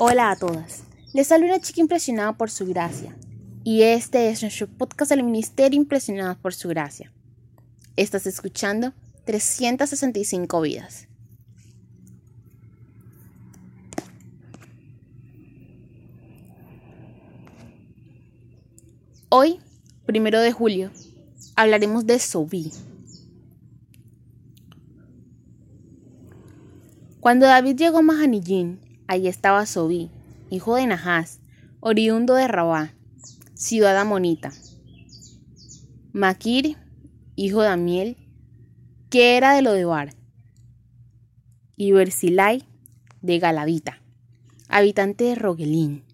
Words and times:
Hola 0.00 0.30
a 0.30 0.36
todas. 0.36 0.84
Les 1.12 1.26
saluda 1.26 1.54
una 1.54 1.60
chica 1.60 1.80
impresionada 1.80 2.32
por 2.34 2.52
su 2.52 2.64
gracia. 2.66 3.16
Y 3.64 3.82
este 3.82 4.30
es 4.30 4.42
nuestro 4.42 4.68
podcast 4.68 5.10
del 5.10 5.24
Ministerio 5.24 5.76
Impresionados 5.76 6.36
por 6.36 6.54
su 6.54 6.68
gracia. 6.68 7.12
Estás 7.96 8.24
escuchando 8.28 8.92
365 9.24 10.60
vidas. 10.60 11.08
Hoy, 19.30 19.58
primero 20.06 20.38
de 20.38 20.52
julio, 20.52 20.92
hablaremos 21.56 22.06
de 22.06 22.20
Sobí. 22.20 22.70
Cuando 27.18 27.46
David 27.46 27.74
llegó 27.74 27.98
a 27.98 28.02
Mahanillín, 28.02 28.87
Allí 29.08 29.26
estaba 29.26 29.64
Sobí, 29.64 30.10
hijo 30.50 30.76
de 30.76 30.86
Nahás, 30.86 31.40
oriundo 31.80 32.34
de 32.34 32.46
Rabá, 32.46 32.92
ciudad 33.54 33.96
amonita. 33.96 34.52
Maquir, 36.12 36.76
hijo 37.34 37.62
de 37.62 37.68
Amiel, 37.68 38.18
que 39.08 39.38
era 39.38 39.54
de 39.54 39.62
Lodebar. 39.62 40.14
Y 41.74 41.92
Bersilai, 41.92 42.64
de 43.22 43.38
Galadita, 43.38 44.02
habitante 44.68 45.24
de 45.24 45.36
Rogelín. 45.36 46.04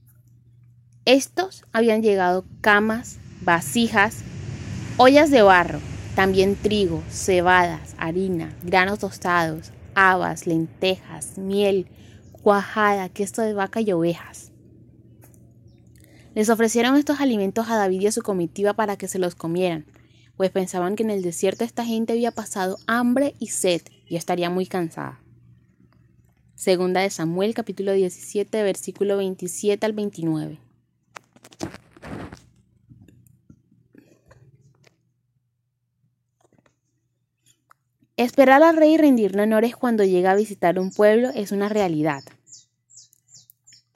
Estos 1.05 1.65
habían 1.73 2.01
llegado 2.01 2.45
camas, 2.61 3.19
vasijas, 3.41 4.23
ollas 4.99 5.33
de 5.33 5.43
barro, 5.43 5.81
también 6.15 6.55
trigo, 6.55 7.03
cebadas, 7.11 7.97
harina, 7.99 8.55
granos 8.63 9.01
tostados, 9.01 9.73
habas, 9.97 10.47
lentejas, 10.47 11.39
miel, 11.39 11.89
cuajada, 12.45 13.09
queso 13.09 13.41
de 13.41 13.55
vaca 13.55 13.81
y 13.81 13.91
ovejas. 13.91 14.53
Les 16.35 16.51
ofrecieron 16.51 16.97
estos 16.97 17.21
alimentos 17.21 17.71
a 17.71 17.77
David 17.77 18.03
y 18.03 18.07
a 18.09 18.13
su 18.13 18.21
comitiva 18.21 18.75
para 18.75 18.99
que 18.99 19.09
se 19.09 19.19
los 19.19 19.35
comieran, 19.35 19.87
pues 20.37 20.51
pensaban 20.51 20.95
que 20.95 21.05
en 21.05 21.11
el 21.11 21.23
desierto 21.23 21.65
esta 21.65 21.87
gente 21.87 22.13
había 22.13 22.33
pasado 22.33 22.77
hambre 22.87 23.35
y 23.39 23.47
sed 23.47 23.81
y 24.07 24.17
estaría 24.17 24.51
muy 24.51 24.67
cansada. 24.67 25.23
Segunda 26.55 27.01
de 27.01 27.09
Samuel 27.09 27.55
capítulo 27.55 27.95
17 27.95 28.63
versículo 28.63 29.17
27 29.17 29.87
al 29.87 29.95
29. 29.95 30.59
Esperar 38.17 38.63
al 38.63 38.77
rey 38.77 38.95
y 38.95 38.97
rendirle 38.97 39.43
honores 39.43 39.75
cuando 39.75 40.05
llega 40.05 40.31
a 40.31 40.37
visitar 40.37 40.79
un 40.79 40.93
pueblo 40.93 41.31
es 41.35 41.51
una 41.51 41.69
realidad. 41.69 42.23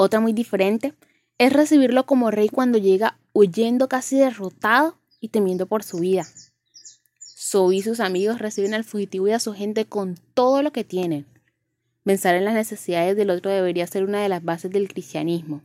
Otra 0.01 0.21
muy 0.21 0.33
diferente 0.33 0.95
es 1.39 1.53
recibirlo 1.53 2.07
como 2.07 2.31
rey 2.31 2.49
cuando 2.49 2.79
llega 2.79 3.19
huyendo 3.33 3.89
casi 3.89 4.17
derrotado 4.17 4.97
y 5.21 5.31
temiendo 5.31 5.67
por 5.67 5.83
su 5.83 5.99
vida. 5.99 6.25
So 7.19 7.73
y 7.73 7.83
sus 7.83 7.99
amigos 7.99 8.39
reciben 8.39 8.75
al 8.75 8.85
fugitivo 8.85 9.27
y 9.27 9.33
a 9.33 9.41
su 9.41 9.55
gente 9.55 9.87
con 9.87 10.15
todo 10.35 10.63
lo 10.63 10.71
que 10.71 10.85
tienen. 10.85 11.27
Pensar 12.05 12.37
en 12.37 12.45
las 12.45 12.55
necesidades 12.55 13.17
del 13.17 13.31
otro 13.31 13.51
debería 13.51 13.89
ser 13.89 14.05
una 14.05 14.23
de 14.23 14.29
las 14.29 14.45
bases 14.45 14.71
del 14.71 14.87
cristianismo. 14.87 15.63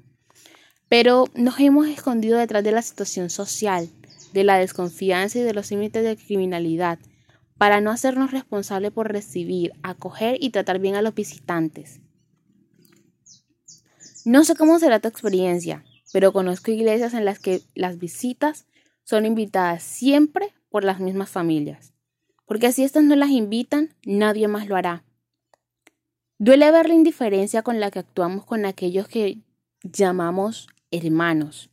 Pero 0.89 1.25
nos 1.35 1.59
hemos 1.59 1.87
escondido 1.87 2.39
detrás 2.39 2.63
de 2.63 2.71
la 2.71 2.81
situación 2.81 3.29
social, 3.29 3.87
de 4.33 4.43
la 4.43 4.57
desconfianza 4.57 5.37
y 5.37 5.43
de 5.43 5.53
los 5.53 5.69
límites 5.69 6.03
de 6.03 6.17
criminalidad 6.17 6.97
para 7.59 7.81
no 7.81 7.91
hacernos 7.91 8.31
responsables 8.31 8.91
por 8.91 9.11
recibir, 9.11 9.73
acoger 9.83 10.37
y 10.39 10.49
tratar 10.49 10.79
bien 10.79 10.95
a 10.95 11.03
los 11.03 11.13
visitantes. 11.13 11.99
No 14.25 14.45
sé 14.45 14.55
cómo 14.55 14.79
será 14.79 14.99
tu 14.99 15.09
experiencia, 15.09 15.83
pero 16.13 16.31
conozco 16.31 16.71
iglesias 16.71 17.13
en 17.13 17.25
las 17.25 17.39
que 17.39 17.61
las 17.75 17.97
visitas 17.99 18.65
son 19.03 19.25
invitadas 19.25 19.83
siempre 19.83 20.53
por 20.69 20.85
las 20.85 21.01
mismas 21.01 21.29
familias, 21.29 21.93
porque 22.45 22.71
si 22.71 22.83
estas 22.83 23.03
no 23.03 23.15
las 23.15 23.31
invitan, 23.31 23.93
nadie 24.05 24.47
más 24.47 24.67
lo 24.67 24.77
hará. 24.77 25.03
Duele 26.37 26.71
ver 26.71 26.87
la 26.87 26.95
indiferencia 26.95 27.63
con 27.63 27.79
la 27.79 27.91
que 27.91 27.99
actuamos 27.99 28.45
con 28.45 28.65
aquellos 28.65 29.07
que 29.07 29.39
llamamos 29.83 30.67
hermanos. 30.89 31.69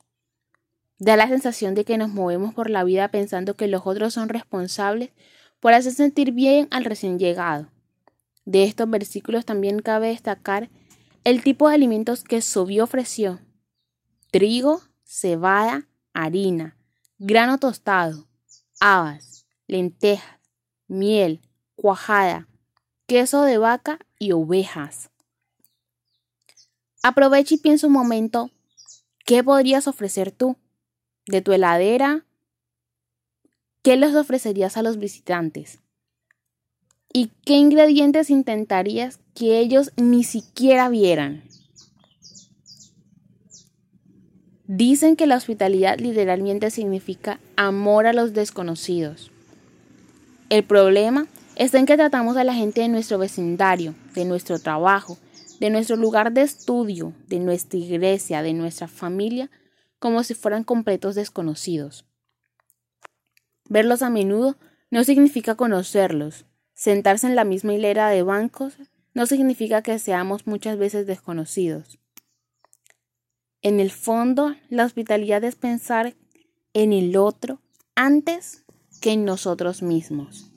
Da 0.98 1.16
la 1.16 1.28
sensación 1.28 1.74
de 1.74 1.84
que 1.84 1.98
nos 1.98 2.10
movemos 2.10 2.52
por 2.52 2.68
la 2.68 2.84
vida 2.84 3.08
pensando 3.08 3.56
que 3.56 3.68
los 3.68 3.86
otros 3.86 4.14
son 4.14 4.28
responsables 4.28 5.10
por 5.60 5.72
hacer 5.72 5.92
sentir 5.92 6.32
bien 6.32 6.66
al 6.70 6.84
recién 6.84 7.18
llegado. 7.18 7.70
De 8.44 8.64
estos 8.64 8.90
versículos 8.90 9.44
también 9.44 9.78
cabe 9.80 10.08
destacar 10.08 10.68
el 11.24 11.42
tipo 11.42 11.68
de 11.68 11.74
alimentos 11.74 12.24
que 12.24 12.40
Sobí 12.40 12.80
ofreció. 12.80 13.40
Trigo, 14.30 14.82
cebada, 15.04 15.88
harina, 16.12 16.76
grano 17.18 17.58
tostado, 17.58 18.28
habas, 18.80 19.46
lentejas, 19.66 20.38
miel, 20.86 21.40
cuajada, 21.74 22.48
queso 23.06 23.42
de 23.42 23.58
vaca 23.58 23.98
y 24.18 24.32
ovejas. 24.32 25.10
Aprovecha 27.02 27.54
y 27.54 27.58
piensa 27.58 27.86
un 27.86 27.92
momento, 27.92 28.50
¿qué 29.24 29.42
podrías 29.42 29.88
ofrecer 29.88 30.32
tú? 30.32 30.56
¿De 31.26 31.40
tu 31.40 31.52
heladera, 31.52 32.24
¿Qué 33.82 33.96
les 33.96 34.14
ofrecerías 34.14 34.76
a 34.76 34.82
los 34.82 34.98
visitantes? 34.98 35.80
¿Y 37.12 37.32
qué 37.44 37.54
ingredientes 37.54 38.30
intentarías 38.30 39.18
que 39.34 39.58
ellos 39.58 39.90
ni 39.96 40.22
siquiera 40.22 40.88
vieran? 40.88 41.42
Dicen 44.68 45.16
que 45.16 45.26
la 45.26 45.36
hospitalidad 45.36 45.98
literalmente 45.98 46.70
significa 46.70 47.40
amor 47.56 48.06
a 48.06 48.12
los 48.12 48.32
desconocidos. 48.32 49.32
El 50.50 50.62
problema 50.62 51.26
está 51.56 51.80
en 51.80 51.86
que 51.86 51.96
tratamos 51.96 52.36
a 52.36 52.44
la 52.44 52.54
gente 52.54 52.82
de 52.82 52.88
nuestro 52.88 53.18
vecindario, 53.18 53.96
de 54.14 54.24
nuestro 54.24 54.60
trabajo, 54.60 55.18
de 55.58 55.70
nuestro 55.70 55.96
lugar 55.96 56.32
de 56.32 56.42
estudio, 56.42 57.12
de 57.26 57.40
nuestra 57.40 57.80
iglesia, 57.80 58.42
de 58.42 58.52
nuestra 58.52 58.86
familia, 58.86 59.50
como 59.98 60.22
si 60.22 60.34
fueran 60.34 60.62
completos 60.62 61.16
desconocidos. 61.16 62.04
Verlos 63.68 64.02
a 64.02 64.10
menudo 64.10 64.56
no 64.90 65.02
significa 65.02 65.56
conocerlos. 65.56 66.46
Sentarse 66.80 67.26
en 67.26 67.36
la 67.36 67.44
misma 67.44 67.74
hilera 67.74 68.08
de 68.08 68.22
bancos 68.22 68.78
no 69.12 69.26
significa 69.26 69.82
que 69.82 69.98
seamos 69.98 70.46
muchas 70.46 70.78
veces 70.78 71.06
desconocidos. 71.06 71.98
En 73.60 73.80
el 73.80 73.90
fondo, 73.90 74.56
la 74.70 74.86
hospitalidad 74.86 75.44
es 75.44 75.56
pensar 75.56 76.14
en 76.72 76.94
el 76.94 77.18
otro 77.18 77.60
antes 77.96 78.64
que 79.02 79.12
en 79.12 79.26
nosotros 79.26 79.82
mismos. 79.82 80.50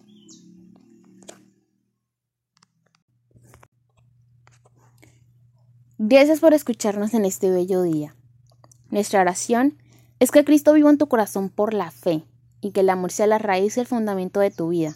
Gracias 5.97 6.39
por 6.39 6.53
escucharnos 6.53 7.13
en 7.15 7.25
este 7.25 7.51
bello 7.51 7.81
día. 7.81 8.15
Nuestra 8.91 9.19
oración 9.19 9.77
es 10.19 10.31
que 10.31 10.45
Cristo 10.45 10.71
viva 10.71 10.89
en 10.89 10.97
tu 10.97 11.09
corazón 11.09 11.49
por 11.49 11.73
la 11.73 11.91
fe 11.91 12.23
y 12.61 12.71
que 12.71 12.79
el 12.79 12.89
amor 12.89 13.11
sea 13.11 13.27
la 13.27 13.39
raíz 13.39 13.75
y 13.75 13.81
el 13.81 13.87
fundamento 13.87 14.39
de 14.39 14.51
tu 14.51 14.69
vida, 14.69 14.95